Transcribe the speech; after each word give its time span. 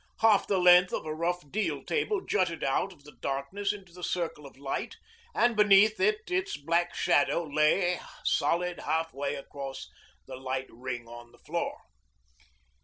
Half 0.21 0.47
the 0.47 0.57
length 0.57 0.91
of 0.93 1.05
a 1.05 1.13
rough 1.13 1.51
deal 1.51 1.83
table 1.85 2.21
jutted 2.25 2.63
out 2.63 2.91
of 2.91 3.03
the 3.03 3.17
darkness 3.21 3.71
into 3.71 3.93
the 3.93 4.03
circle 4.03 4.47
of 4.47 4.57
light, 4.57 4.95
and 5.35 5.55
beneath 5.55 5.99
it 5.99 6.21
its 6.31 6.57
black 6.57 6.95
shadow 6.95 7.43
lay 7.43 7.99
solid 8.25 8.79
half 8.79 9.13
way 9.13 9.35
across 9.35 9.91
the 10.25 10.37
light 10.37 10.69
ring 10.71 11.07
on 11.07 11.31
the 11.31 11.37
floor. 11.37 11.77